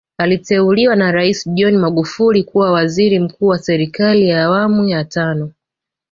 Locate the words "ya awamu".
4.29-4.85